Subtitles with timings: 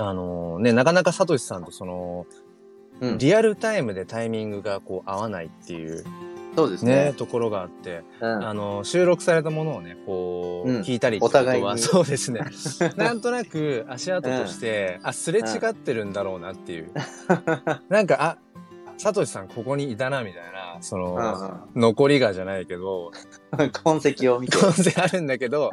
[0.00, 6.04] あのね、なかなかサトシさんとその、うんリアルタイムでタイミングがこう合わないっていう
[6.56, 7.12] そうですね、ね。
[7.14, 12.40] ところがあって、うんあの、収録されたものをね、こう、うん聞いたりっておことは互いにそうですね。
[12.96, 16.90] なんとなく足跡として、あ、すれ違ってるんだろうなっていう。
[17.88, 18.38] なんか、あ、
[19.00, 21.14] サトシさんここにいたな、みたいな、その、
[21.74, 23.12] うん残りがじゃないけど、
[23.58, 24.58] う ん痕跡を見て。
[24.58, 25.70] 当然あるんだけど、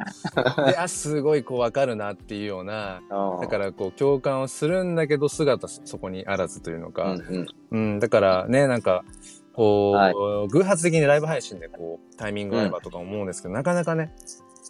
[0.66, 7.46] で、あ、すごいこうわかるなっていうような、うんだからこう共感をするんだけど姿そこにあらずというのうか、んうん。
[7.70, 9.04] うん、だからね、なんか、
[9.52, 10.48] こう、はい。
[10.48, 14.14] 偶発的にライブ配信でこう、タイミングが合えばとか思うんですけど、なかなかね、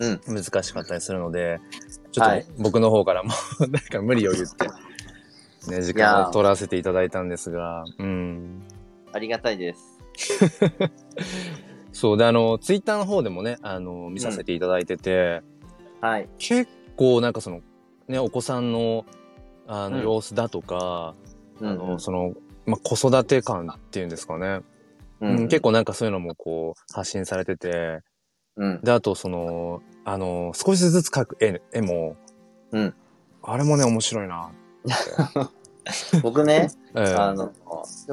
[0.00, 0.42] うん。
[0.42, 1.61] 難しかったりするので、
[2.11, 2.47] ちょっとはい。
[2.59, 3.30] 僕の方からも、
[3.61, 4.66] なんか無理を言って、
[5.68, 8.62] ね、時間を取らせていただいたんですが、うん。
[9.12, 9.98] ありがたいです。
[11.92, 12.18] そう。
[12.18, 15.42] で、あの、ツイッターの方でもね、あの、見させていただいてて、
[16.00, 16.28] はい。
[16.38, 17.60] 結構なんかその、
[18.08, 19.05] ね、お子さんの、
[19.66, 20.02] あの、うん。
[20.02, 21.14] 様子だとか、
[21.60, 22.34] うんあの、その、
[22.66, 24.60] まあ、子育て感っていうんですかね。
[25.20, 28.00] ううん、結構なんかそういうのもこう発信されてて、
[28.56, 28.80] うん。
[28.82, 32.16] で、あとその、あの、少しずつ描く絵絵も、
[32.70, 32.94] うん。
[33.42, 34.50] あれもね、面白いな。
[36.22, 37.53] 僕ね、ええあの、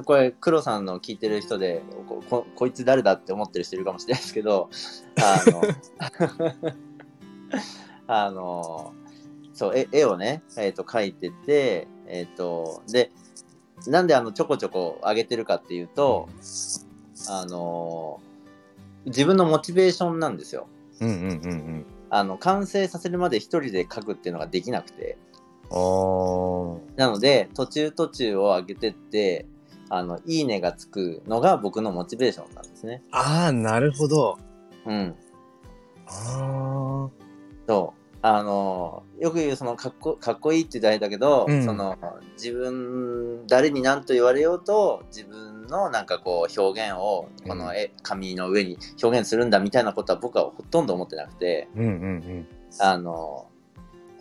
[0.06, 4.70] これ、黒さんの聞いてる人で、こここいつ誰だって思ってる人いるかもしれないですけど、
[5.20, 5.62] あの、
[8.08, 8.94] あの、
[9.54, 13.12] そう、絵絵をね、えっ、と、描いてて、えっ、と、で、
[13.88, 16.30] なんであの、ちょこちょこ上げてるかっていうと、
[17.30, 18.20] あの、
[19.06, 20.68] 自分のモチベーションなんですよ。
[21.02, 21.86] うんうんうんうん。
[22.10, 25.18] あの、完成させるまで一人で描くっていうのができなくて。
[26.96, 29.46] なので、途中途中を上げてって、
[29.90, 33.04] あの、いいねがつくのが僕のモチベーションなんですね。
[33.12, 34.38] あー、なるほど。
[34.86, 35.16] うん。
[36.08, 37.10] あ
[37.68, 38.06] そう。
[38.28, 41.96] あの、よく言う、その、かっこ、かっこいいって言ったらあれだけど、うんその、
[42.34, 52.48] 自分、誰に何と言われようと、自分のなんかこう、表現を、この絵、紙の上に表現するんだみたいなことは僕はほとんど思ってなくて、ーうんうんうん。
[52.80, 53.48] あの、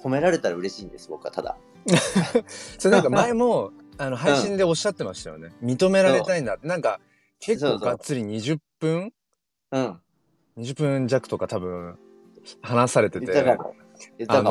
[0.05, 1.57] 褒められたら嬉しいんです、僕はただ。
[2.79, 5.53] それなんか前も、あの、配信でおっしゃってましたよね。
[5.63, 6.69] 認められたいんだって。
[6.69, 7.01] なんか、
[7.41, 9.13] 結構がっつり20分？
[9.73, 10.01] うん。
[10.59, 11.99] 20分弱とか多分
[12.61, 13.75] 話されてて言ったかも。
[14.19, 14.51] 言ったあか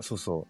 [0.00, 0.46] そうそ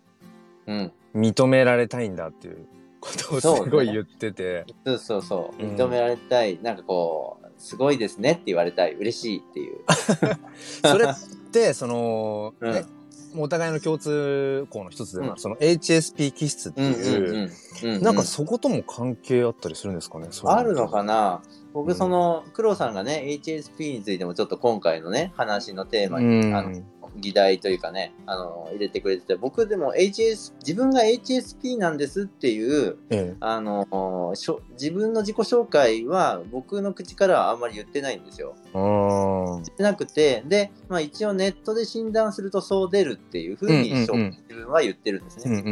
[0.66, 0.92] うん。
[1.14, 2.66] う認められたいんだっていう
[3.00, 5.62] ことをすごい言っててそうそうそう。
[5.62, 6.58] うん認められたい。
[6.62, 8.94] なんかこう、すごいですねって言われたい。
[8.94, 9.80] 嬉しいっていう。
[10.84, 11.14] それっ
[11.52, 12.84] てその、うんね
[13.36, 15.38] お互いの共通項の一つでは、うん。
[15.38, 18.02] その HSP 気質ってうんいう。
[18.02, 21.42] なんかそことも関係あったりするんですかねあるのかな？
[21.72, 21.94] 僕、うん。
[21.94, 26.56] その、黒さんがね、HSP についてもちょっと今回のね、話のテーマうに、ん。
[26.56, 26.82] あの
[27.16, 38.54] 議題というかね、あの、入れてくれてて、僕でも HS、自分が HSP なんですっていう、えあの、しょ自分の自己紹介は僕の口からはあんまり言ってないんですよ。
[38.72, 45.62] 言ってなくて、で、まあ一応ネットで診断するとそう出るっていうふうに、うんうんうん自分は言ってるんですね。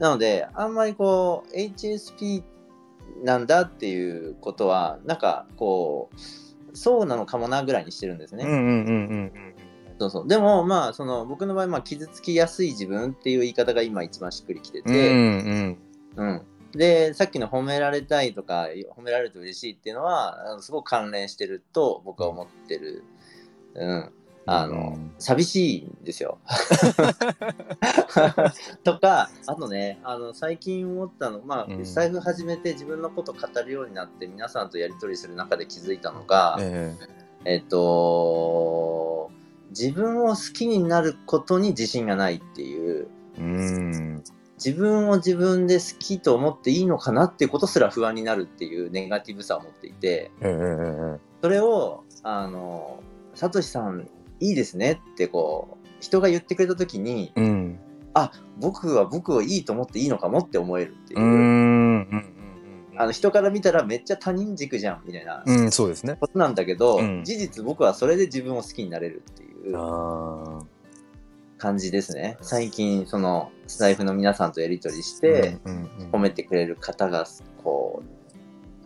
[0.00, 2.42] なので、あんまりこう、HSP
[3.22, 8.44] なんだっていうことは、なんかこう、そうなのかもなぐらいにしてるんですね。
[8.44, 8.92] うんうんうんうんう
[9.24, 9.54] ん
[9.98, 10.28] そうそう。
[10.28, 15.78] でも、まあ、その、僕の場合、まあ、傷つきやすい自分っていう言い方が今一番しっくりきてうんうて、ん
[16.16, 16.42] うん。
[16.72, 23.04] で、さっきの褒められたいとか、褒められると嬉しいっていうのは、あのすごく関連してると僕は思ってる。
[23.74, 24.12] うん。
[24.46, 26.38] あの、うん寂しいんですよ。
[28.84, 36.94] とか、あとね、あの、最近思ったの、まあ、うんスタイフ始めて自分のこと語るようになって、皆さんとやり取りする中で気づいたのが、え
[37.46, 39.30] えっと、
[39.70, 43.08] 自分を好きになることに自信がないっていう、
[43.38, 44.24] えうん。
[44.56, 50.30] 自分を自分で好きと思っていいのかなっていうことすら不安になるっていうネガティブさを持っていて、
[51.42, 53.02] それを、あの、
[53.34, 54.08] サトシさん、
[54.40, 57.78] いいですねってこう、人が言ってくれた時に、えうん。
[58.14, 61.20] あ、僕は僕をいいと思っていいのかもって思えるっていう。
[61.20, 62.34] う。
[62.96, 65.42] あの人から見たらめっちゃ他人軸じゃんみたいな。
[65.44, 66.16] うんそうですね。
[66.20, 67.24] ことなんだけど、うん。
[67.24, 69.53] 事実僕はそれで自分を好きになれるっていう
[71.58, 72.36] 感じですね。
[72.40, 75.58] 最近そのスタイフの皆さんとやり取りして、
[76.12, 77.26] 褒めてくれる方が
[77.62, 78.04] こう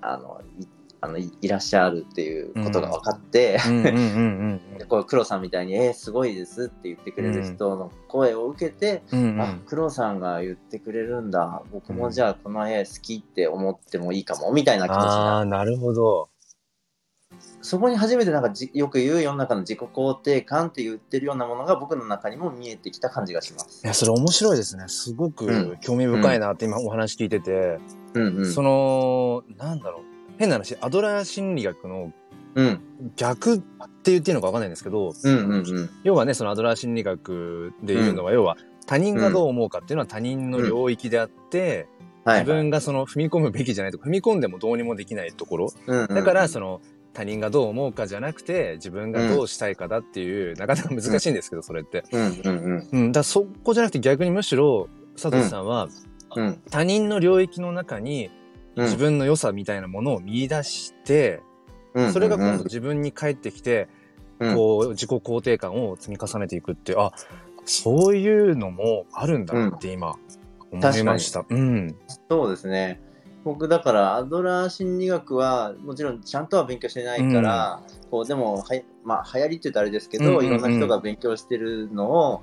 [0.01, 0.67] あのい
[1.01, 3.59] あのいいらっしゃるっていうことが分かって、
[4.89, 9.41] こう黒さんみたいに「えー、すごいです」って言ってくれる人の声を受けて、うんうん。
[9.41, 11.63] あ黒さんが言ってくれるんだ。
[11.73, 15.37] 僕もじゃあこの絵好きって思ってもいいかもみたいな気持ちにあなる。
[15.41, 16.29] あなるほど
[17.61, 23.83] そこに初めてなんかじよく言う世の中の自己肯定感って言ってるようなものが僕の中にも見えてきた感じがします。
[23.85, 24.85] いや、それ面白いですね。
[24.89, 27.79] すごうくん興味深いなって今お話聞いてて、
[28.15, 28.53] うんうん。
[28.53, 30.03] その、なんだろう。
[30.39, 32.13] 変な話、アドラー心理学の
[32.55, 32.81] うん。
[33.17, 35.13] 逆って言っていいのかわかんないんですけど。
[36.03, 38.57] 要はね、そのアドラー心理学で言うのは、要は
[38.87, 41.89] 他人がどう思うかっていうのは他人の領域であって、
[42.25, 45.73] はい、自分がその踏み込むべきじゃないとか、踏み込んでもどうにもできないところ。
[46.09, 46.81] だから、その、
[47.13, 52.05] 他人がどう思うかじゃなくて、自分がどうしたいかだっていう、なかなか難しいんですけど、それって。
[52.13, 52.89] うんうんうん。
[52.93, 54.89] うん、だそこじゃなくて逆にむしろ、
[55.21, 55.89] 佐藤さんは、
[56.37, 58.31] うん他人の領域の中に
[58.77, 61.41] うん自分の良さみたいなものを見出して、
[61.95, 63.89] うん、それが今度自分に返ってきて、
[64.39, 67.13] うん、こう、自己肯定感を積み重ねていくって、あ、
[67.65, 70.17] そういうのもあるんだなって今、
[70.71, 71.45] 思いました。
[71.49, 71.97] うん。
[72.31, 73.01] そうですね。
[73.45, 77.81] 僕だからアドラー心理学はもちろんちゃんとは勉強してないから、
[78.11, 78.65] こうでもは
[79.05, 82.43] まあ流行りって言うとあれですけど、うんうんうんいろんな人が勉強してるのを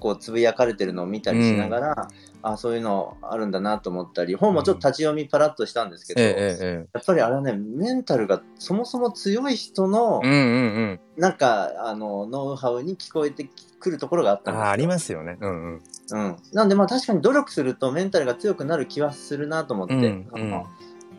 [0.00, 2.08] こうつぶやかれてるのを見たりしながら、
[2.42, 10.28] あそういうのあるんだなと思ったり本もちょっと立ち読みパラッとしたんですけど、えええやっぱりあれはねメンタルがそもそも強い人のえ。
[10.28, 10.40] うんうんう
[10.82, 11.00] ん。
[11.16, 13.48] なんかあのノウハウに聞こえて
[13.80, 15.38] くるところがあったんですありますよね。
[15.40, 15.82] うんうん。
[16.12, 20.66] うん、なんでまあ確かに努力するとメンタルが強くなる気はするなと思って、うんあの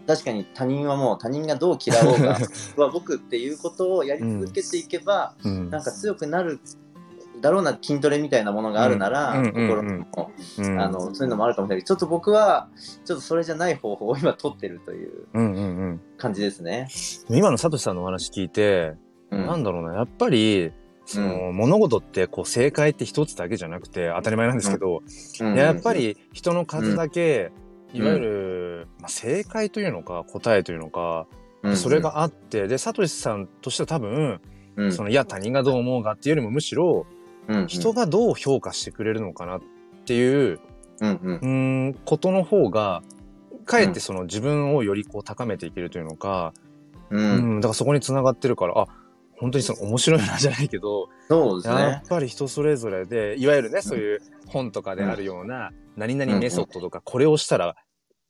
[0.07, 2.37] 確かに他人はもう他人がどう嫌おうが
[2.77, 5.69] は僕っていうことをやり続けていけば、うん。
[5.69, 6.59] なんか強くなる
[7.41, 9.47] だろうな筋トレみたいなものがあるなら、うん。
[9.47, 9.55] うん。
[9.55, 9.87] うん。
[9.87, 10.79] うん心も、うん。
[10.79, 12.69] あのそういうのもあるかもしれないけどちょっと僕は
[13.03, 16.01] ちょっとそれじゃない方法を今取ってるといううんうんうん。
[16.17, 16.87] 感じですね。
[17.29, 18.93] 今のサトシさんのお話聞いて、
[19.31, 19.47] うん。
[19.47, 20.71] なんだろうな、やっぱり、
[21.05, 25.03] その、物事ってこう正解って一つだけじゃなくて当たり前なんですけど、
[25.41, 25.55] うん。
[25.55, 27.51] やっぱり人の数だけ、
[27.93, 31.27] いわゆる、まあ、正解というのか答えというのか、
[31.63, 31.77] うん。
[31.77, 34.41] それ、があって、で、サトシさんとしては多分、
[34.75, 34.91] うん。
[34.91, 37.05] その、いや、他人がどう思うかっていうよりもむしろ、
[37.47, 39.61] うん人がどう評価してくれるのかなっ
[40.05, 40.59] ていう、
[40.99, 43.03] うんことの方が、
[43.65, 46.53] かえってその自分をよりこう高めていけるというのか、
[47.11, 47.57] ううん。
[47.57, 48.87] ん、だからそこに繋がってるから、あ、
[49.37, 52.07] 本当にその面白いなじゃないけど、そうですやねっ。
[52.07, 57.75] ぱり人それぞれで、いわゆるね、そういう本とかであるような、何々メソッドとか、これをしたら、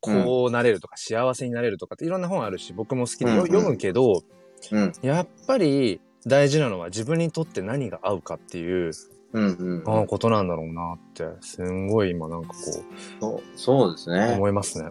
[0.00, 4.22] こうなれるとか、幸せになれるとかっていろんな本あるし、僕も好きで読むけど、
[4.72, 8.90] うんやっぱり大事なのは自分にとって何が合うかっていう、
[9.32, 12.54] うんうんことなんだろうなって、すんごい今なんかこ
[13.20, 14.32] そうそうですう、ね。
[14.34, 14.88] 思いますね。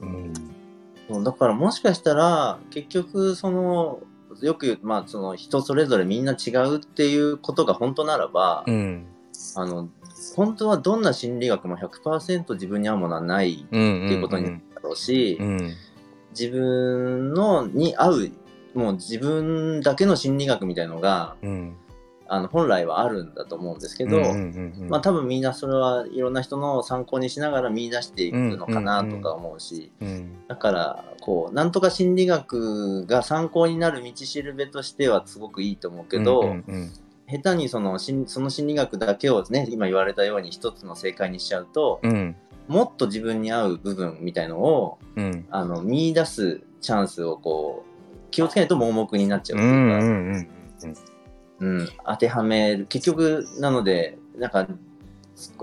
[1.09, 1.23] うん。
[1.23, 4.00] だからもしかしたら結局その
[4.41, 9.05] よく言うまあその人それぞれみんな違うっていうことが本当ならば、うん。
[9.55, 9.89] あの
[10.35, 14.05] 本当はどんな心理学も100%自分に合うものはないうん。
[14.05, 15.73] っていうことになるだろうし、うん。
[16.31, 18.31] 自分のに合う
[18.73, 21.75] もう自分だけの心理学みたいのがうん。
[22.27, 24.19] あの本来はあるんだと思うんですけど、
[24.89, 30.48] まあ多分みんなそれはいろんな人の参考にしながら見出していくのかなとか思うし、うん。
[30.48, 36.56] だから、こう、なんとか心理学が参考になる道しるべとしてはすごくいいと思うけど、
[37.27, 42.36] 下手にその心その心理学だけをね、今言われたように一つの正解にしちゃうと、うん。
[42.68, 45.45] もっと自分に合う部分みたいのを、うん。
[45.51, 50.48] あの、見出すチャンスをこう、気をつけないと盲目になっちゃううん。
[50.80, 51.01] というか、
[51.59, 51.89] うん。
[52.05, 52.85] 当てはめる。
[52.87, 54.67] 結局、なので、なんか、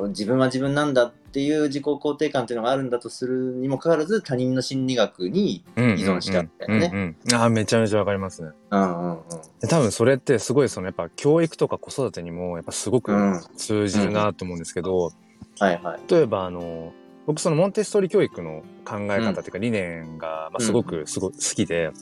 [0.08, 5.90] 自分は自分なんだっていう自己肯定感っていうのがあるんだとするにもかかわらず他人の心理学にうん。
[5.92, 8.50] 依存しちゃうみたいなねうんうんうんああ、めちゃめちゃわかりますね。
[8.70, 9.18] うんうんうん
[9.60, 15.12] で多分それってすごいそのやっぱ教育とか子育てにもやっぱすごくうん通じるなと思うんですけど、
[15.58, 16.92] はいはい例えばあの、
[17.26, 21.92] 僕そのモンテッソーリ教育の考え方っていうか理念が、まあ、すごくすごい好きで、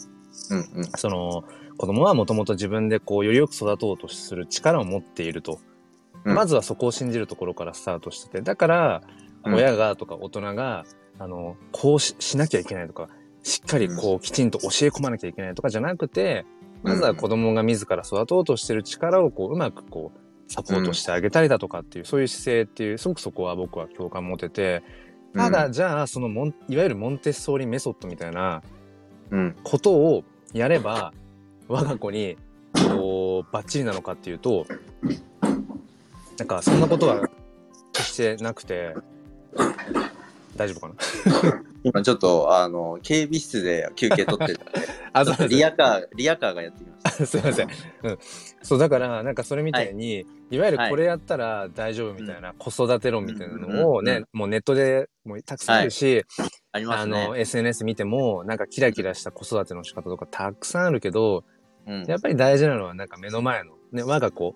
[0.50, 1.44] うんうんその
[1.80, 5.60] 子供はもともと自分でこうよりよく育とうとする力を持っていると。
[6.26, 6.34] うん。
[6.34, 9.02] まずはそこを信じるところからスタートしてて、だから
[9.46, 9.54] うん。
[9.54, 10.84] 親がとか大人が、
[11.18, 13.08] あの、こうししなきゃいけないとか、
[13.42, 16.44] しっかりこうきちんと教え込まなきゃいけないとかじゃなくて、
[16.82, 24.82] まずは子供が自ら育とうとしてる力をこううまくこうサポートしてあげたりだとかっていう、そういう姿勢っていう、すごくそこは僕は共感持てて、
[25.34, 28.62] ただ、じゃあそのモン、いわゆるモンテッソーリメソッドみたいな
[29.30, 29.56] うん。
[29.64, 31.14] ことをやれば、
[31.70, 32.36] 我が子に、
[32.74, 34.66] こう、バッチリなのかっていうと、
[36.36, 37.28] なんかそんなことは
[37.92, 38.96] 決してなくて、
[40.56, 40.94] 大丈夫かな？
[41.84, 47.68] 今ちょっとあの警備室で休憩取ってるん であ、ちょっとリアカーリアカーがやってきまし すいません。
[48.02, 48.18] うん。
[48.62, 61.44] そう、だから、なんかそれみたいに、い、わゆるこれやったら大丈夫みたいな、子育て論みたいなのをね、うんうんもうネットでもうたくさんあるし、たありますあの、ね SNS 見ても、なんかキラキラした子育ての仕方とかたくさんあるけど、
[61.86, 62.04] うん。
[62.04, 64.54] やっぱり大事なのはなんか目の前の、ね、我が子、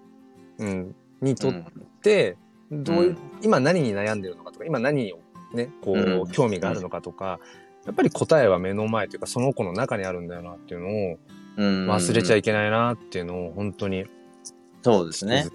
[0.58, 1.54] うん、にとっ
[2.02, 2.36] て、
[2.70, 3.18] どういう、うん。
[3.42, 5.18] 今何に悩んでるのかとか、今何を
[5.52, 6.26] ね、こう、うん。
[6.28, 7.38] 興味があるのかとか、
[7.84, 11.18] やっぱり答えは目の前というか、その子の中にあるんだよなっていうのを
[11.56, 14.08] うん、忘れちゃいいけないなっていうのを本当に気
[14.82, 15.46] そうですね。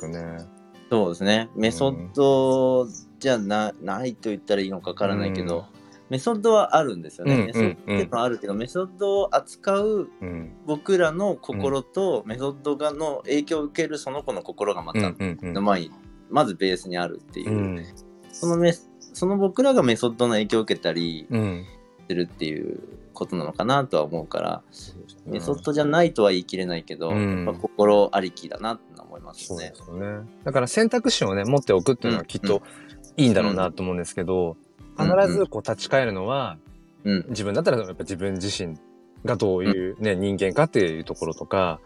[0.89, 1.49] そうですね。
[1.55, 2.88] メソッド
[3.19, 5.65] じゃなないと言ったらいいのかわからないけど、
[6.10, 7.36] メソッドはあるんですよね。
[7.36, 10.54] うんメソッドっていうのはあるけど、メソッドを扱ううん。
[10.66, 15.92] 僕らの心と、メソッドがの影響を受けるその子の心がまうんたうんうんの前に、
[16.30, 17.86] まずベースにあるっていう、うん。
[18.32, 18.74] そのメ
[19.13, 21.66] その僕らがメソッドの影響を受けたりうん。
[22.08, 22.80] するっていう
[23.13, 24.63] ことなのかなとは思うから、
[25.28, 30.00] メソッドじゃないとは言い切れないけど、うんやっぱ心ありきだなって思いますよねそうで。
[30.00, 30.30] すよね。
[30.44, 32.63] だから選択肢をね、持っておくっていうのはきっと
[33.16, 34.68] いいんだろうなと思うんですけど、うん
[35.00, 36.58] 必ずこう立ち返るのは、
[37.03, 37.25] うん。
[37.29, 38.77] 自分だったらやっぱ自分自身
[39.25, 41.79] がどういうね、人間かっていうところとか、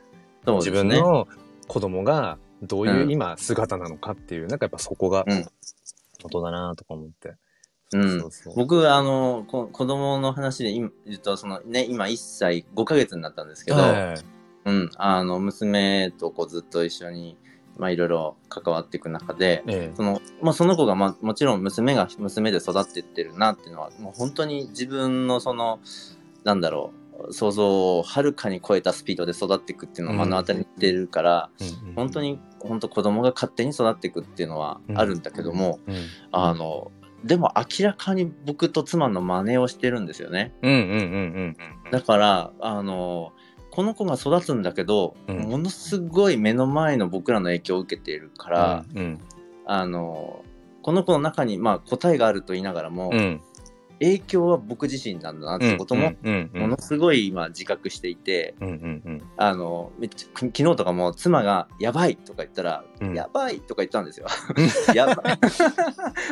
[0.71, 0.71] ね。
[0.71, 1.27] 分の
[1.67, 3.11] 子供がどういううん。
[3.11, 5.45] 今姿なのかっていう、なんかやっぱそこがうん。
[6.23, 7.35] 元だなとか思って。
[7.93, 7.97] う
[8.55, 14.15] 僕、あの、こ子供の話で今言うと、そのね、今1歳5ヶ月になったんですけど、はい。
[14.65, 17.37] うん、あの、娘とこうずっと一緒に、
[17.77, 19.95] まあいろいろ関わっていく中で、ええ。
[19.95, 25.79] その、まあその子が、まあもちろん娘が娘で育ってってるなっていうのは、もう本当に自分のその、
[26.43, 26.91] なんだろ
[27.27, 31.89] う、想像をはるかに超えたスピードで育っていくっていうのを目の当たりにしてるから、うん。
[31.89, 31.95] うん。
[31.95, 35.95] 本当に、本当子供が勝手に育っていくっていうのはあるんだけども、うん。
[36.31, 36.91] あの、
[37.23, 40.53] でも明らかに僕と妻の真似をしてるんですよね。
[40.61, 41.91] うんうんうんうん。
[41.91, 43.31] だから、あの、
[43.73, 45.39] この子が育つんだけど、うん。
[45.49, 49.19] ものすごい目の前の僕らの影響を受けているから、うん。
[49.65, 50.45] あの、
[50.83, 53.41] この子の中に、まあ、答えがあると言いながらも、うんうん
[54.03, 56.13] 影響は僕自身なんだなってことも、
[56.53, 58.55] ものすごい今自覚していて、
[59.37, 63.15] あの、めっちゃ、昨日とかも妻が、やばいとか言ったら、うん。
[63.15, 64.27] やばいとか言ったんですよ。
[64.93, 65.39] やばい。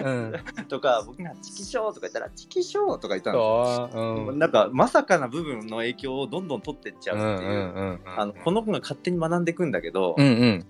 [0.03, 0.33] うん。
[0.67, 4.25] とか、僕がチキショーとか言ったら、チキショーとか言ったんですよ。
[4.27, 4.39] うん。
[4.39, 8.33] なんか、まさかな部分の影響をどんどん取ってっちゃうっていう。
[8.43, 10.65] この子が勝手に学んでいくんだけど、うんうん。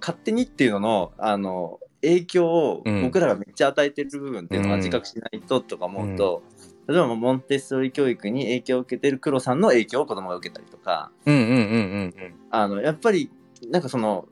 [0.00, 6.42] 勝手にっていうののあの影響をうん僕らがめっちゃ与えてる部分っていうのは自覚しないととか思うと、
[6.88, 13.30] 例えばモンテッソーリ教育に影響を受けてる黒さんの影響を子供が受けたりとかやっぱり
[13.70, 14.28] なんかその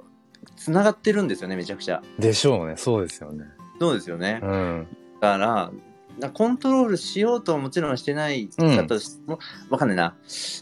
[0.57, 2.02] つながってるんですよねめちゃくちゃ。
[2.19, 2.76] でしょうね。
[2.76, 3.47] そうですよね。
[3.81, 4.40] そうですよね。
[4.43, 4.87] うん。
[5.21, 5.73] だから
[6.19, 10.14] なコントロールしようとはもちろんしてない方としても、わかんないな、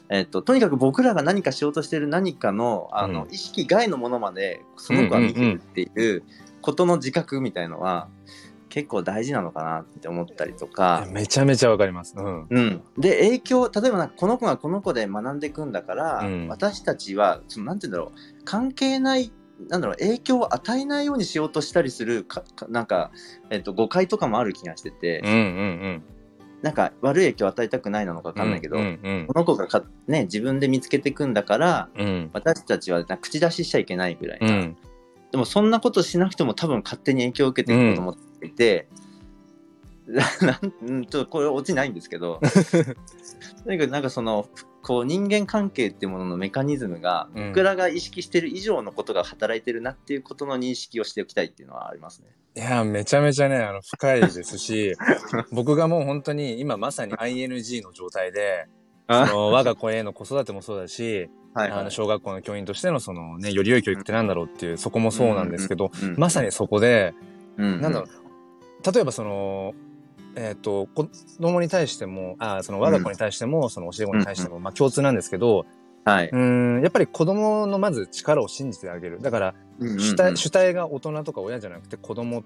[0.09, 3.35] えっと、とにかく僕らが何かしようとしてる何かのあの、うん。
[3.35, 6.23] 意識外のものまでその子は見てるっていう
[6.63, 8.09] ことの自覚みたいのは
[8.71, 11.07] 結構大事なのかなって思ったりとか。
[11.11, 12.15] めちゃめちゃわかります。
[12.17, 12.47] うん。
[12.49, 16.49] うん、で影響例えばこの子がこの子で学んでいくんだから、うん。
[16.49, 18.45] 私たちはそのなんて言うんだろう。
[18.45, 19.31] 関係ない
[19.69, 23.11] なんだろう影響を与えないようにしようとしたりするかかなんか、
[23.51, 26.03] えっと、誤解とかもある気がしてて、うんうん
[26.63, 32.31] なんか悪い影響を与えたくないなのか分かんないけど、うんうんこの子がか、ね、自分で見つけていくんだからうん。
[32.33, 34.77] 私たちは口出ししちゃいけないぐらいな、うん
[35.33, 38.87] でもそんなことしなくても多分勝手に影響を受けていくと思っていて、
[40.07, 42.41] なんうんちょっとこれ落ちないんですけど
[43.65, 44.49] とにかくなんかその
[44.83, 47.49] こう人間関係っていうもののメカニズムが、うん。
[47.49, 52.29] 僕らが意識してる以上のことが働いてるなっていうことの認識をしておきたいっていうのはありますね。
[52.55, 54.95] いやめちゃめちゃねあの深いですし
[55.53, 58.67] 僕がもう本当に今まさに ING の状態で
[59.09, 67.15] その我が子への子育てもそうだしはいあの小学校の教員としてのそのねより良い教育ってなんだろうっていうそこもそうなんですけど、うんまさにそこで、
[67.57, 68.93] うんなんだろう。
[68.93, 69.75] 例えばその
[70.35, 71.09] えっ、と子
[71.41, 75.67] 供に対してもあその我が子に対しても、その教え子に対しても、まあ共通なんですけど
[76.05, 79.21] はい、うーんやっぱり子供のまず力を信じてあげる。
[79.21, 82.43] だから主体,、主体が大人とか親じゃなくて子供っ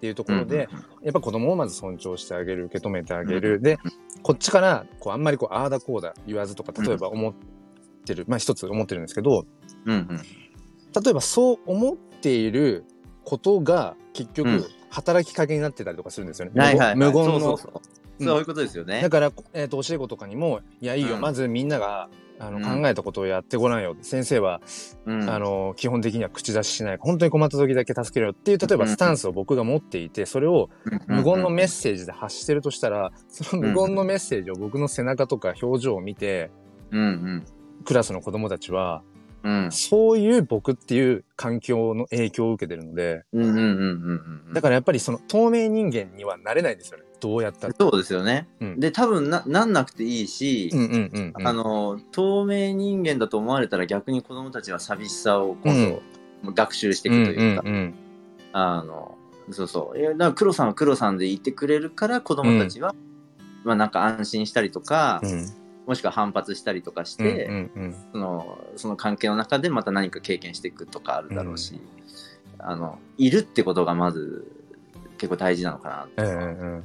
[0.00, 0.68] ていうところで、
[1.02, 3.78] やっぱ子供をまず尊重してあげる受け止めてあげる、で
[4.22, 7.55] こっちからこうあんまりこうああだこうだ言わずとか例えば思って
[8.14, 9.46] る、まあ一つ思ってるんですけど
[9.84, 10.08] うんうん。
[11.04, 12.84] 例えばそう思っている
[13.24, 14.64] ことが結局うん。
[14.88, 16.52] 働きかけになってたりとかするんですよね。
[16.56, 16.96] はいはいはい。
[16.96, 17.30] 無言の。
[17.32, 17.82] そうそうそう。
[18.20, 18.26] うん。
[18.26, 19.02] そういうことですよね。
[19.02, 19.10] だ。
[19.10, 21.20] から、えー、と教え子とかにも「いやいいよ、うん。
[21.20, 22.08] まずみんなが
[22.38, 22.82] あの、うん。
[22.82, 24.62] 考えたことをやってごらんよ」先生は、
[25.04, 25.28] うん。
[25.28, 26.98] あの基本的には口出ししない。
[26.98, 28.90] 本当に困った時だけ助けろよっていう例えばうん。
[28.90, 30.70] スタンスを僕が持っていてそれを
[31.08, 36.50] 無言のメッセージで発してるとしたらその無言のメッセージを僕の背中とか表情を見て
[36.90, 37.44] うんうん
[37.84, 39.02] クラスの子供たちは
[39.42, 39.72] うん。
[39.72, 47.04] そういう僕っていう環境の影響を受けてるのでうんうんうんうんうんだからやっぱりその透明人間にはなれないんですよね。
[47.20, 47.74] どうやったら。
[47.78, 48.48] そうですよね。
[48.60, 48.80] うん。
[48.80, 51.48] で、多分な、なんなくていいし、うんうんうんうん。
[51.48, 56.02] あの、透明人間だと思われたら逆に子供たちは寂しさを今
[56.44, 57.94] 度、学習していくというか、うんうん
[58.52, 59.16] あの、
[59.50, 59.98] そうそう。
[59.98, 62.94] いやだから黒さんは黒さんでいてくれるから子供たちは、
[63.64, 71.80] まあなんか安心したりとか、うんうんもしくは反発したりとかしうんて、うんうんその、その関係の中でまた何か経験していくとかあるだろうし、
[72.58, 74.50] あの、いるってことがまず
[75.18, 76.84] 結構大事なのかなってうんいうんうん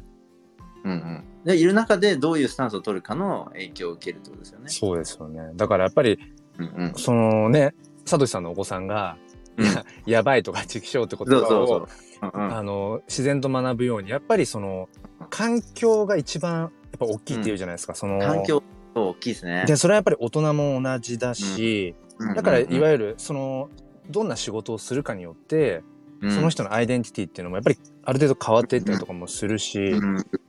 [0.84, 1.24] うんうん。
[1.46, 4.70] で、いる中でどういうスタンスを取るかの影響を受けるってことですよね。
[4.70, 5.52] そうですよね。
[5.56, 6.20] だからやっぱり、
[6.58, 6.94] うんうん。
[6.96, 7.74] そのね、
[8.06, 9.18] サトシさんのお子さんが、
[9.58, 12.32] うんや やばいとか、畜生ってこそうとをそうそう。
[12.34, 14.90] うんうんあの、自然と学ぶように、やっぱりその、
[15.30, 18.64] 環境が一番、やっぱ大きいっていうじゃないですか、その、環境
[18.96, 19.66] 大きいですね。
[19.68, 21.96] で、それはやっぱり大人も同じだし、
[22.36, 23.70] だから、いわゆゆる、その、
[24.10, 25.84] どんな仕事をするかによって、
[26.22, 29.94] るその人のアイデンティティっていうのも、やっぱり、ある程度変わっていったりとかもするし、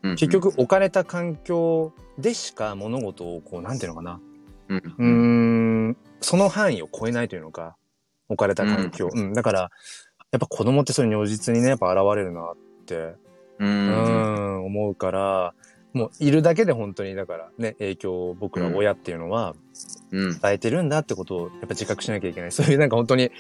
[0.03, 4.21] 結、局、置かれた環境でしか物事を、こう、なんていうのかな、
[4.99, 5.97] うん。
[6.21, 7.77] その範囲を超えないというのか、
[8.29, 9.09] 置かれた環境。
[9.13, 9.71] うん、だから、
[10.31, 12.57] やっぱ子供ってそれ如実にね、やっぱ現れるなっ
[12.87, 13.17] て、う
[13.61, 15.55] うんん、思うから、
[15.93, 19.55] もういるだけで本当に、だからね、影響を僕ら親っていうのは
[20.13, 20.41] うん。
[20.41, 22.53] 伝えてるんだってことをやっぱ自覚しなきゃいけない。
[22.53, 23.31] そういうなんか本当に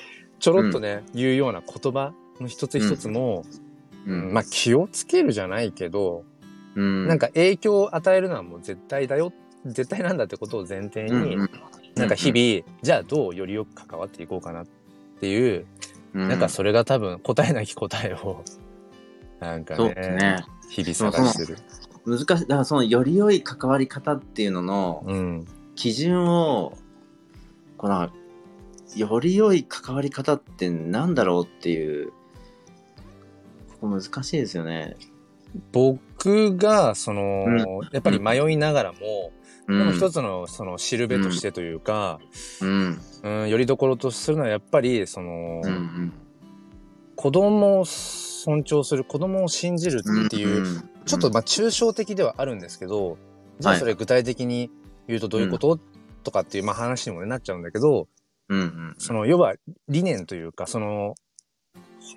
[0.41, 3.45] ちょろっとね、言うような言葉の一つ一つも、
[4.07, 4.33] うん。
[4.33, 6.25] まあ気をつけるじゃないけど、
[6.75, 7.07] うん。
[7.07, 9.33] なんか影響を与えるのはもう絶対だよ、
[9.65, 11.37] 絶対なんだってことを前提に、
[11.95, 14.67] なんか日々、じゃあどうよりよく関わっていこうかなっ
[15.21, 18.43] ていう、々なんかそれが多分答えなき答えを、
[19.41, 20.45] なんかね、ね。
[20.71, 21.59] 日々探してる。
[22.07, 22.27] 難しい。
[22.27, 25.47] だからそのより良い関わり方っていうののうん。
[25.75, 26.77] 基準を、
[27.79, 28.11] この、
[28.95, 32.13] より良い関わり方ってなんだろうっていう、
[33.81, 34.97] ここ難しいですよね。
[35.73, 37.59] 僕が、その、うん
[37.93, 39.33] やっぱり迷いながらも、
[39.69, 42.19] うんでも一つの、その、知るべとしてというか、
[42.61, 43.01] うん。
[43.23, 46.13] うん、よりどころとするのはやっぱり、その、うんうん。
[47.15, 53.19] 子供を尊重する、子供を信じるっていう、うんちょっとまあ抽象的ではあるんですけど、
[53.59, 54.71] じゃあそれ具体的に
[55.09, 55.79] 言うとどういうこと、
[56.23, 58.09] とかっていうまあ話にもねなっちゃうんだけど、
[58.49, 58.95] うんうん。
[58.99, 59.55] その要は
[59.89, 61.15] 理念というか、その、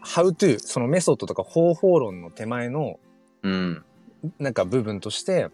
[0.04, 3.00] how to、そのメソッドとか方法論の手前の
[3.44, 3.84] うん。
[4.40, 5.50] なんか部分として、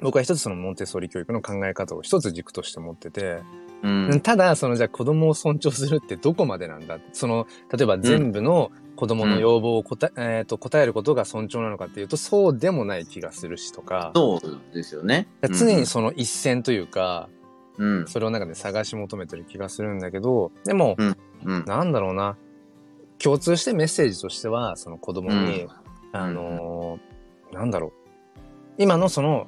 [0.00, 3.38] 僕は一つそのモンテッソーリ教育の考え方を一つ軸として持ってて、
[3.82, 4.20] うん。
[4.20, 6.98] ただ、そのじゃあ子供を尊重するってどこまでなんだ？
[7.12, 15.28] その、例えば全部の子供の要望を答え,、えーと答えることが尊重なのかっていうと、そうでもない気がするしとか、そうですよね。
[15.42, 17.28] 常にその一線というか、
[17.76, 18.06] うん。
[18.06, 21.64] それを中で探し求めてる気がするんだけど、でも、うん。
[21.66, 22.36] なんだろうな、
[23.18, 25.70] 共通してメッセージとしては、その子供に、うん。
[26.12, 27.14] あのー
[27.54, 27.92] なんだろう、
[28.78, 29.46] 今のその、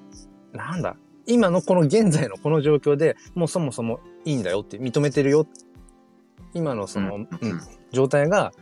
[0.52, 5.46] なんだ、今のこの現在のこの状況でもうそもそもいいんだよって認めてるよ。
[6.54, 7.26] 今のその、うん
[7.92, 8.52] 状態が、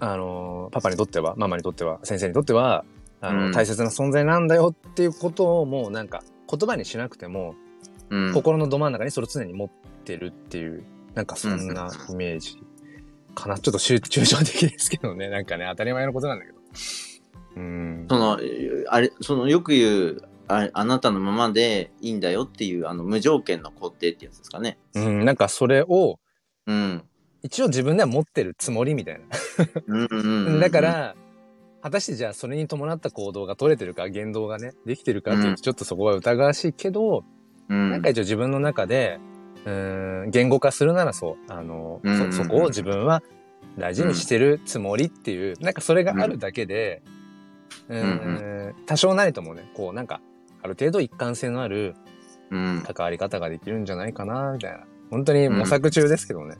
[0.00, 2.84] あのーパパにとっては、ママにとっては、先生にとっては、
[3.20, 7.54] あの、うん大切な存在なんだよっていうことをもうなんか言葉にしなくても、
[8.10, 8.32] うん。
[8.34, 9.68] 心のど真ん中にそれを常に持っ
[10.04, 12.62] てるっていう、なんかそんなイメージ
[13.34, 13.58] かな。
[13.58, 15.28] ちょっと抽抽象的ですけどね。
[15.28, 16.58] なんかね、当たり前のことなんだけど。
[17.56, 18.06] うん。
[18.08, 18.38] その、
[18.88, 24.78] あれ、そのよく言う、ああなたのままでいいんだよっていう、あの、無条件の肯定ってやつですかね。
[24.94, 26.18] うん、なんかそれを、
[26.66, 27.02] うん。
[27.42, 29.20] 一応自分では持ってるつもりみたい
[29.86, 30.06] な。
[30.56, 30.60] ん。
[30.60, 31.16] だか、ら、
[31.82, 37.24] 果たしてじゃあそれに伴った行動が取れてるか、言動がね、できてるかっていううんと、ちょっとそこは疑わしいけど、
[37.68, 39.18] うん、なんか一応自分の中で、
[39.64, 43.22] うん、言語化するならそう、あの、うんそ、そこを自分は
[43.78, 47.02] 大事にしてるつもりっていう、なんかそれがあるだけで、
[47.88, 50.20] うん、多少なりともね、こうなんか、
[50.62, 51.96] ある程度一貫性のある
[52.52, 52.82] うん。
[52.82, 54.84] 関わり方ができるんじゃないかな、みたいな。
[55.12, 56.56] 本当に模索中ですけどね。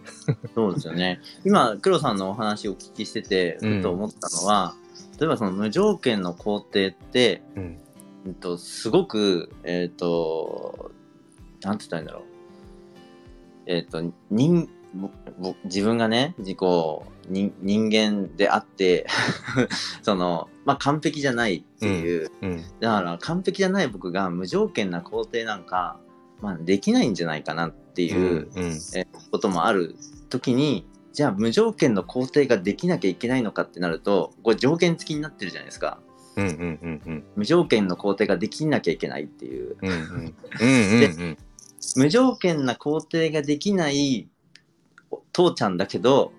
[0.54, 1.22] そうですよね。
[1.42, 4.74] 今、黒さんのお話をお聞きしてて、うんふと思ったのは、
[5.18, 7.78] 例えばその無条件の肯定って、うん。
[8.26, 10.92] うんと、すごく、えっ、と、
[11.62, 12.22] なんて言ったらいいんだろう。
[13.66, 14.68] えっ、と、人、
[15.64, 16.58] 自分がね、自己、
[17.30, 19.06] 人人間であって、
[20.02, 22.62] その、まあ、完璧じゃないっていう、うん。
[22.80, 25.98] だから完璧じゃない僕が無条件な肯定なんか、
[26.42, 28.78] まあ、できないんじゃないかなっていう、うん。
[28.94, 29.96] えこともある
[30.28, 36.00] 時に、じゃあ無条件の肯定ができなきゃいけないのかってなると、これ条件付きになってるじゃないですか。
[36.36, 36.46] うん。
[36.46, 36.52] うん。
[36.54, 37.02] うん。
[37.06, 37.24] うん。
[37.36, 39.76] 無条件の肯定ができなきゃいけないっていう。
[39.80, 39.90] うん。
[39.90, 39.98] うん。
[39.98, 40.34] うん。
[40.60, 41.38] うん。
[41.96, 44.28] 無条件な肯定ができない
[45.32, 46.32] 父ちゃんだけど、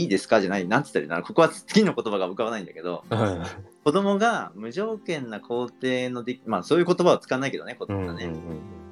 [0.00, 0.40] いいですか？
[0.40, 1.22] じゃない、なんつったらいいの？
[1.22, 3.42] ここは次の言葉が浮かばないんだけど、うん
[3.84, 8.30] 子供が無条件な肯定のでまあそういう言葉は使わないけどね、子供がね。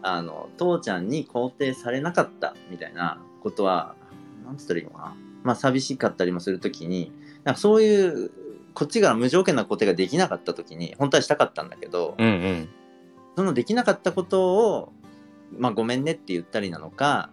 [0.06, 3.94] あの、父ちゃんに肯定されなかったみたいなことは、
[4.44, 5.16] なんつったらいいのかな。
[5.42, 7.10] まあ寂しかったりもするときに、
[7.42, 8.30] なんかそういう、
[8.74, 12.68] こっちが無条件な肯定ができなかったときに、本当はしたかったんだけど、うんうん。
[13.34, 14.92] そのできなかったことを、
[15.56, 17.30] まあごめんねって言ったりなのか、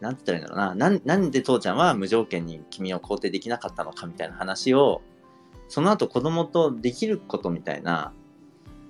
[0.00, 0.74] なんて言ったらいいんだろうな。
[0.74, 5.02] なんなんで父ちゃんは無条件に君を肯定できなかったのかみたいな話を、
[5.68, 8.12] その後子供とできることみたいな、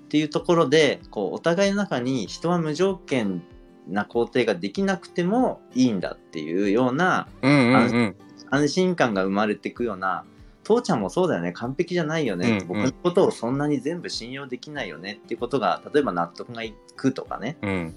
[0.05, 3.43] っていうところで、こう、お互いの中に人は無条件
[3.89, 8.17] な肯定ができなくてもいいんだっていうようなうんうんうん。
[8.51, 10.25] 安心感が生まれていくような、
[10.65, 12.67] 父ちゃんもそうだよね、完璧じゃないよね、うんうん。
[12.67, 17.59] 僕のことをそんなに全部信用できないよねっていうことが、例えば納得がいくとかね。
[17.63, 17.95] うん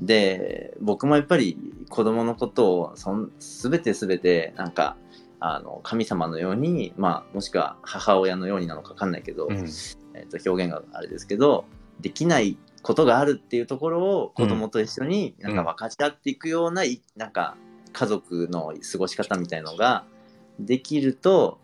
[0.00, 1.56] で、僕もやっぱり
[1.88, 4.96] 子供のことをそん全て全てなんか、
[5.46, 9.68] あの神様のように、まあ、もしくは母親のようになのか分かんないけど、うん。
[10.14, 11.66] えー、と表現があれですけど
[12.00, 17.56] できないことがあるっていうところを子供と一緒になんか分かち合っていくような,、いなんか
[17.92, 20.04] 家族の過ごし方みたいのが
[20.58, 21.58] できると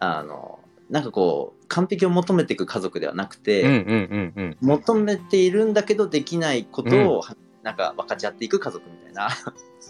[0.00, 0.58] あの
[0.90, 4.56] なんかこう完璧を求めていく家族ではなくて、うんうんうんうん。
[4.60, 7.22] 求めているんだけどできないことを、
[7.64, 9.28] なんか分かち合っていく家族みたいな。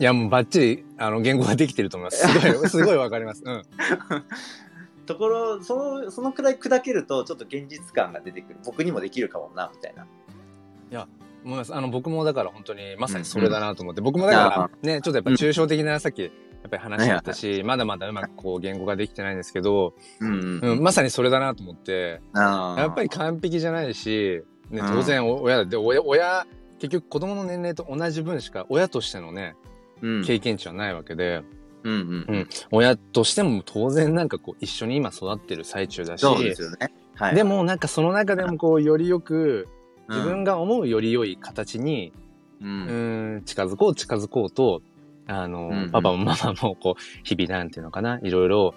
[0.01, 2.27] いやもうバッチリあの言語ができてると思います。
[2.27, 3.43] すごいすごいわかります。
[3.45, 3.63] うん。
[5.07, 8.61] ところそのそのくらい砕けるとちょっと現実感が出てくる。
[8.65, 10.07] 僕にもできるかもなみたいな。
[11.45, 11.75] 思います。
[11.75, 16.31] あの僕もだから本当にまさにそれだなと思って、僕もだからねちょっとやっぱ抽象的なさっきやっ
[16.71, 22.21] ぱり話だったし、まだまだうまくこう言語ができてないんですけど、うんうん、まさにそれだなと思って。
[22.35, 24.87] やっぱり完璧じゃないし、ね、うん。
[24.89, 26.47] 当然お親だで親親
[26.85, 29.57] 結局子供の年齢と同じ分しか親としてのね
[30.03, 30.25] うん。
[30.25, 31.43] 経験値はないわけで、
[31.83, 32.49] うんうんうん。
[32.71, 36.21] 親としても当然なんかこう一緒に今育ってる最中だし。
[36.21, 36.93] そうですよね。
[37.15, 39.69] はい、でもなんかその中でもこうよりよく
[40.09, 42.13] うん、自分が思うより良い形に、
[42.61, 44.83] ううんん、近づこう近づこうと、
[45.27, 45.91] あの、うんうん。
[45.91, 48.75] パパもママもこう、日々なんていうのかな、いろいろ、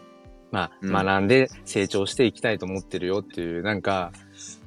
[0.51, 0.93] まあ、うん。
[0.93, 4.11] 学んで成長していきたいと思ってるよっていう、なんか、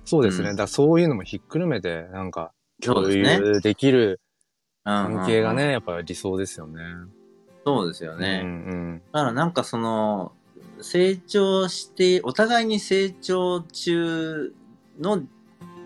[0.04, 0.50] そうですね。
[0.50, 0.56] うん。
[0.56, 4.20] だそういうのもひっくるめて、なんか、共有できる
[4.84, 6.82] 関関係がね、やっぱり理想ですよね。
[7.64, 8.42] そうですよね。
[8.44, 10.32] うんだからなんかその
[10.80, 14.54] 成長してお互いに成長中
[14.98, 15.22] の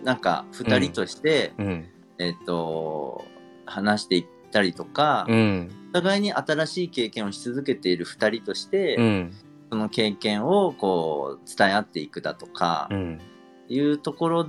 [0.04, 1.66] なんか二人として、うん。
[1.66, 1.84] うん。
[2.18, 3.24] えっ、と
[3.66, 5.70] 話していったりとか、うん。
[5.90, 9.32] お互いに新しい経験をし続けている二人として、うん。
[9.70, 13.20] その経験をこう伝え合っていくだとかうん。
[13.68, 14.48] いうところ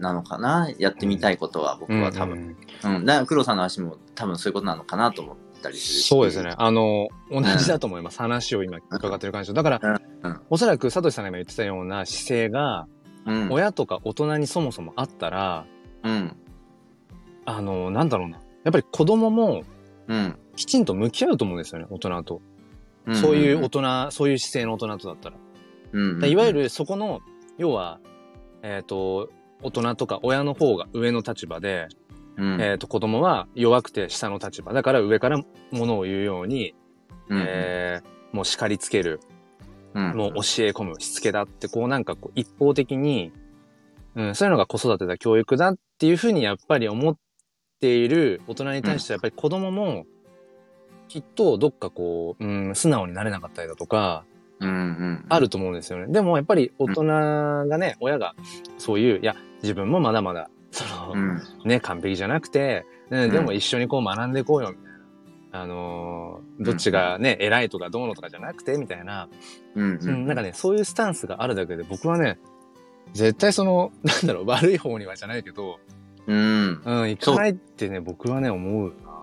[0.00, 0.70] なのかな？
[0.78, 6.08] やってみたいことは僕は多分、うんだから黒さんの話も多分そういうことなのかなと思ったりするし。
[6.08, 6.54] そうですね。
[6.56, 8.18] あの、同じだと思います。
[8.18, 10.30] 話を今伺ってる感じだから、うん。
[10.30, 10.40] うん。
[10.50, 12.86] おそらく、サトシさんが今言ってたような姿勢が、
[13.26, 13.48] うん。
[13.50, 15.66] 親とか大人にそもそもあったら、
[16.02, 16.36] うん。
[17.44, 18.38] あの、なんだろうな。
[18.64, 19.62] やっぱり子供も
[20.08, 20.36] うん。
[20.56, 22.40] きちんと向き合うと思うんですよね、大人と。
[23.06, 25.36] うんそういう大人、そういう姿勢の大人とだったら。
[25.92, 27.20] うんだからいわゆるそこの、
[27.58, 27.98] 要は、
[28.62, 29.30] えっ、と、
[29.62, 31.88] 大人とか親の方が上の立場で、
[32.36, 34.72] うんえっ、と、子供は弱くて下の立場。
[34.72, 36.74] だから上からものを言うように、
[37.28, 39.20] うんえーもう叱りつける。
[39.92, 43.32] うんもう教え込む、しつけだって、こうなんかこう一方的に、
[44.14, 47.16] うん、そういうのが子育てだ、教育だっていうふうにやっぱり思っ
[47.80, 50.06] ている大人に対してはやっぱり子供も、
[51.08, 54.24] きっとどっかこう、うん、素直になれなかったりだとか、
[54.60, 56.12] うんうんあると思うんですよね。
[56.12, 58.36] でもやっぱり大人がね、親が
[58.78, 64.90] そういう、いや、自分もまだまだ、その、うんね、完璧じゃなくて、でも一緒にこう学んでいこうよ、みたいな。
[65.52, 69.28] あのーどっちがね、偉いとかどうのとかじゃなくて、みたいな、
[69.74, 72.38] うんううんん、なんかね、そういうスタンスがあるだけで、僕はね、
[73.14, 75.80] 絶対その、 なんだろう、悪い方にはじゃないけど、
[76.26, 79.20] うんうん、行かないってね、僕はね、思うな。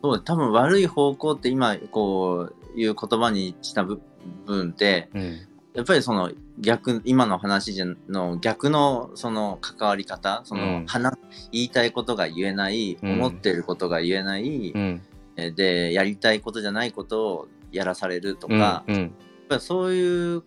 [0.00, 4.00] そう多分悪い方向って今こういう言葉にした部
[4.46, 5.38] 分ってうん。
[5.74, 6.30] やっぱりその
[6.60, 11.16] 逆今の話じゃの逆のその関わり方その、うん話
[11.52, 15.02] 言いたいことが言えない、うん思ってることが言えない、うん。
[15.36, 18.58] えでやりたいことじゃないことをやらされるとうん。
[18.58, 18.96] か、うん。
[18.96, 19.10] やっ
[19.48, 20.42] ぱりそういう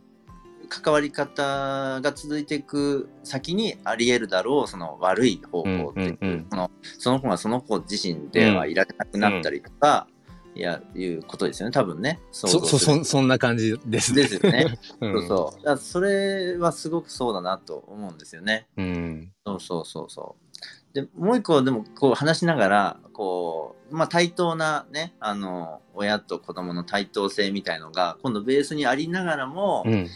[0.70, 10.08] 関わり方が続いていく先にあり得るだろうその悪い方向っていう、そのその子がその子自身ではいられなくなったりとか、
[10.54, 14.78] いやいうことですよね多分ねそ、そ、 するそ、そんな感じですですよね。
[15.00, 18.68] うんそうそうそれはすごくそうだなと思うんですよね。
[18.78, 19.32] うん。
[19.46, 20.94] そうそうそうそう。
[20.94, 30.08] で、もう一個でもこう話しながら、こう、まあ対等なね、あの、親と子供の対等性みたいのが今度ベースにありながらも、うん。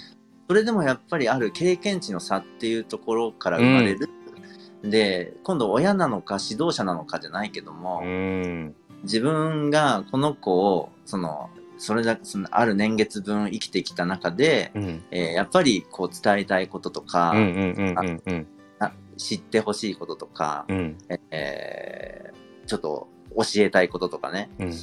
[0.48, 4.10] それでもやっぱりある経験値の差っていうところから生まれる。
[4.84, 8.76] で、今度親なのか指導者なのかじゃないけども、うん。
[9.06, 15.04] 自分がこの子を、その、それだけ、そのある年月分生きてきた中で、うん。
[15.12, 17.34] えーやっぱりこう伝えたいこととか、
[19.18, 20.98] 知ってほしいこととか、うん。
[21.32, 22.36] えー
[22.68, 24.74] ちょっと教えたいこととかね、うん。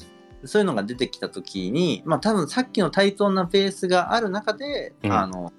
[0.45, 5.53] そういうのが出てきた時に、まあ多分さっきの対等なベースがある中で、うんあの、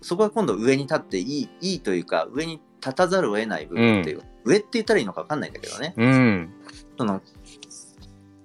[0.00, 6.50] そこは今度上に立っていい、いいというか、上に立たざるを得ない部分っていう、上って言ったらいいのか分かんないんだけどね、うん。
[6.98, 7.22] その、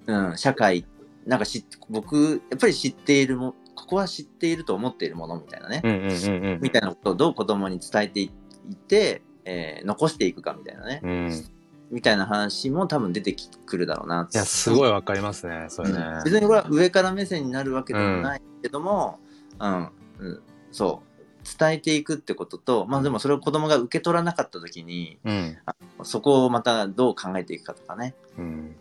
[0.10, 0.86] うん、社会、
[1.26, 5.92] なんか知っ僕、やっぱり知っているも、ここは知っていると思っているものみたいなね、うん。
[5.92, 6.46] うん。
[6.46, 6.60] うん。
[6.62, 11.32] みたいなことをどう子供に伝えていって、えー残していくかみたいなね、うん。
[11.32, 11.44] い
[11.92, 14.28] みたいな話も多分出てくるだろうな。
[14.34, 15.98] や、すごいわかりますね、それね。
[15.98, 19.20] うん別にこれは上から目線になるわけでもないけども、
[19.60, 20.42] うん、うん、
[20.72, 21.10] そう。
[21.58, 25.58] 伝えていくってことと、まあでもそれを子供が受け取らなかった時に、うん。
[26.04, 28.16] そこをまたどう考えていくかとかね。
[28.38, 28.76] うん。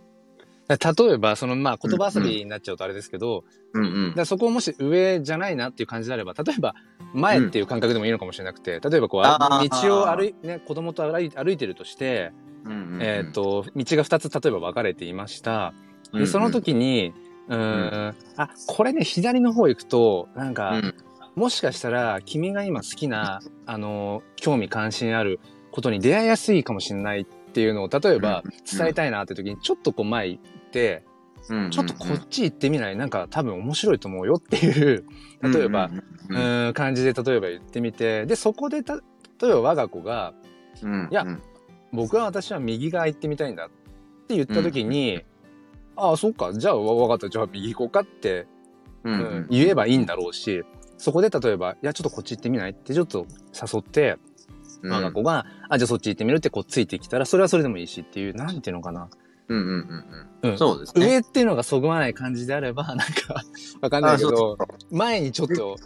[0.69, 4.15] 例えば、その、まあ、言葉遊びになっちゃうとあれですけど、うんうん。
[4.15, 6.75] だそこをもし上じゃないなっていう感じであれば、例えば
[7.15, 12.33] 前っていう感覚でもいいのかもしれなくて、例えばこう、道を歩い、ね、子供と歩い歩いてるとして、
[12.65, 13.03] うんうんうん。
[13.03, 15.73] えっ、と、道が2つ例えば分かれていました。
[16.13, 17.15] で、その時に、
[17.49, 17.57] うー
[18.11, 20.95] ん、あ、これね、左の方行くと、なんか、うん。
[21.35, 25.39] もしかしたら君が今好きな、あの、興味関心ある
[25.71, 28.79] ことに出会いやすいかもしれないっていうのを、例えばうん。
[28.79, 30.39] 伝えたいなって時に、ちょっとこう前
[30.73, 32.97] うんうんうん、ちょっとこっち行ってみない？
[32.97, 35.05] なんか多分面白いと思うよっていう、
[35.43, 35.91] 例えば、
[36.29, 36.69] うん。
[36.71, 39.01] ん感じで例えば言ってみて、で、そこでた、例
[39.45, 40.35] えば我が子が、
[40.83, 41.43] うん、いやうん
[41.93, 43.69] 僕は私は右側行ってみたいんだっ
[44.27, 45.23] て言った時に、
[45.97, 48.47] ああ、そっか、じゃあわかった、じゃあ右行こうかって、
[49.05, 50.65] うん言えばいいんだろうし、
[50.99, 52.73] そこで例えば、いや、ちょっとこっち行ってみない？
[52.73, 54.19] ってちょっと誘って、
[54.83, 54.93] うん。
[54.93, 59.09] 我が子が、あ、じゃあそっち行ってみるってこうついてきたら、それはそれでもいいしっていう、なんていうのかな。
[59.49, 60.25] うんうんうんう。
[60.43, 61.07] うんんそうですね。
[61.07, 63.43] 上っていうのがそぐわない感じであれば、 なんか、
[63.81, 64.59] わかんないけど、
[64.91, 65.77] 前にちょっと、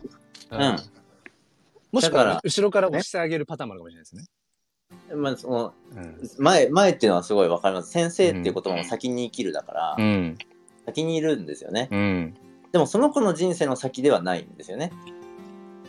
[0.51, 0.77] ううん
[1.92, 4.25] もしくは後ろから押してあげるパターンもあるかもしれないですね。
[5.14, 7.90] まあ、そのうん前、前っていうのはすごいわかります。
[7.90, 10.38] 先生っていう言葉も先に生きるだから、うん。
[10.87, 11.88] 先にいるんですよね。
[11.90, 12.35] うん。
[12.72, 14.90] でもその子の人生の先ではないんですよね。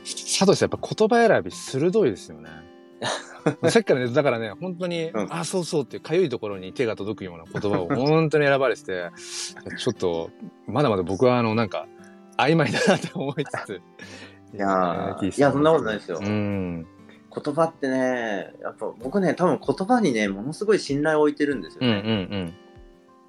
[0.04, 2.50] 佐藤さん、やっぱ言葉選び鋭いですよね。
[3.70, 9.12] さっきからね、だからね、本当に、うんあ、そうそうっていうかゆいところに手が届くような言葉を本当に選ばれてて、
[9.78, 10.30] ちょっと、
[10.68, 11.88] まだまだ僕はあの、なんか、
[12.38, 13.82] 曖昧だなって思いつつ。
[14.54, 16.86] いやいやそんなことないですようん。
[17.36, 22.28] 言葉ってね、やっぱ僕ね、多分言葉にね、ものすごい信頼を置いてるんですようんうんね。
[22.32, 22.54] うん。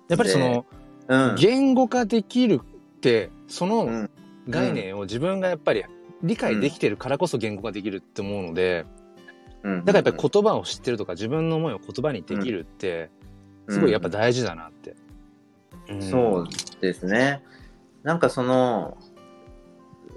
[0.08, 0.66] やっぱりその、
[1.08, 1.34] うん。
[1.36, 4.10] 言語化できるって、そのうん
[4.48, 5.84] 概念を自分がやっぱり
[6.22, 9.03] 理解できてるからこそ言語化できるって思うので、うん
[9.64, 13.10] だからやっぱり言葉を知ってるとか自分の思いを言葉にできるって、
[13.68, 14.90] すごいやっぱ大事だなって。
[14.90, 14.94] う
[15.96, 16.48] んそう
[16.80, 17.42] ですね。
[18.02, 18.96] なんかその、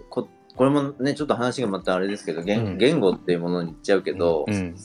[0.10, 4.75] ここれもね、ちょっと話がまたあれですけど、言,、うん言語っていうものに言っちゃうけど、うん。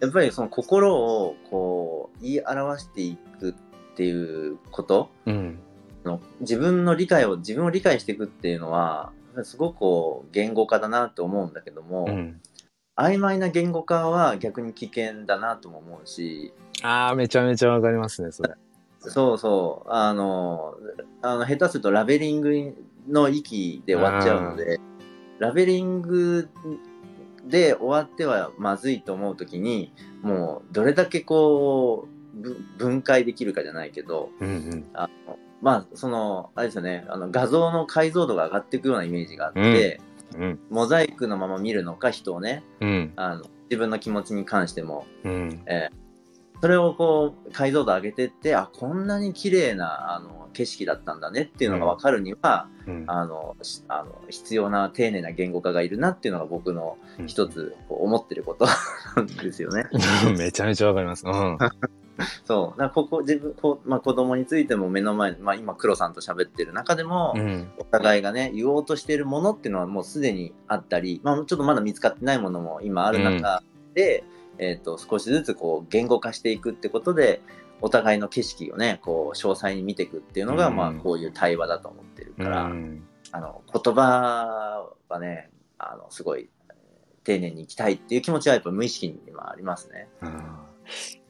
[0.00, 3.54] やっぱりその心をこう言い表していくっ
[3.96, 5.58] ていうことうん。
[6.04, 12.40] の自分の理解を自分を理解していくっていうのはすごくこう言語化だなと思うんだけども、うん。
[13.00, 18.54] 曖昧な言語化は逆に危険だなとも思うしああ、めちゃめちゃわかりますね、それ。
[19.00, 20.74] そうそうあの
[21.22, 22.74] あの下手するとラベリング
[23.08, 24.78] の域で終わっちゃうので
[25.38, 26.50] ラベリング
[27.46, 34.86] で終わってはまずいと思う時にもうどれだけこうぶ分解できるかじゃないけどうんうん。
[34.92, 40.09] あのまあそのあれですよねあの画像の解像度が上がっていくようなイメージがあって、うん。
[40.70, 43.12] モザイクのまま見るのか人をねうん。
[43.16, 45.62] あの自分の気持ちに関してもうん。
[46.60, 53.04] それをこう解像度上げてってあこんなに綺麗なあの景色だったんだねっていうのが分かるには、うん。
[53.06, 58.66] あのしあの必要な丁寧な言語化がいるなっていうのが僕の一つこう思ってること
[59.16, 59.86] なんですよね。
[60.36, 61.24] めちゃめちゃわかります。
[61.26, 61.58] うん。
[62.44, 67.70] そうだからここ自分こう、まあ、子供についても目の前、まあ、今黒さんと喋ってる中でも、うん。
[67.78, 73.62] お互いがね言おうとしているものっていうのはもうすでにあったり、まあ、ちょっとまだ見つかってないものも今ある中
[73.94, 74.24] で、
[74.58, 77.40] えー、と少しずつこう言語化していくってことで
[77.80, 83.02] お互いの景色をねこう詳細に見ていくっていうのが、うんまあ、こういう対話だと思ってるうから、ん。
[83.32, 86.90] あの言葉はねあのすごいえー
[87.22, 90.08] 丁寧にいきたいっていう気持ちはやっぱ無意識に今ありますね。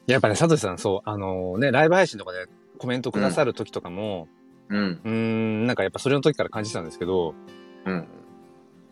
[0.07, 2.47] うんやっぱね、サトシさん、そう、あのね、ライブ配信とかで
[2.79, 4.27] コメントくださる時とかも、
[4.69, 5.01] うん。
[5.03, 7.35] うーん、なんかやっぱそれの時から感じてたんですけど、
[7.85, 8.07] うん。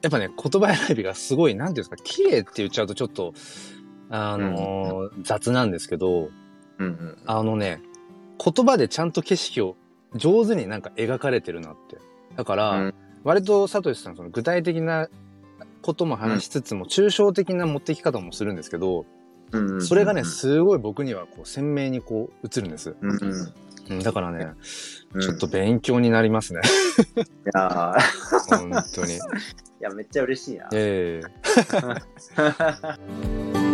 [0.02, 3.34] やっぱね、言葉選びがすごい、なんていうんですか、綺麗って言っちゃうとちょっと、
[4.12, 6.30] あのー雑なんですけど、
[6.78, 6.86] うん。
[6.86, 7.18] うん。
[7.26, 7.82] あのね、
[8.44, 9.76] 言葉でちゃんと景色を
[10.16, 11.98] 上手になんか描かれてるなって。
[12.36, 12.94] だから、うん
[13.26, 15.10] 割とサトシさん、その具体的な
[15.82, 19.06] ことも話しつつも、抽象的な持ってき方もするんですけど、うん。
[19.82, 22.96] それがね、すごい僕にはこう鮮明にこう映るんです。
[23.02, 23.12] うん。
[23.12, 23.54] うん。
[23.90, 24.54] うん、だからね、
[25.14, 26.62] うんちょっと勉強になりますね。
[27.18, 27.22] い
[27.56, 27.94] やー
[28.58, 29.16] 本当に。
[29.16, 29.20] い
[29.80, 30.70] や、めっちゃ嬉しいな。
[30.72, 31.26] ええ